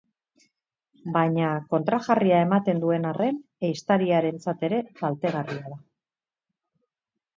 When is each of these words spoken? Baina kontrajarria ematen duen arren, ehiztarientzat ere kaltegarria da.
Baina 1.17 1.49
kontrajarria 1.73 2.39
ematen 2.47 2.81
duen 2.85 3.05
arren, 3.11 3.37
ehiztarientzat 3.69 4.65
ere 4.69 4.81
kaltegarria 5.03 5.75
da. 5.75 5.79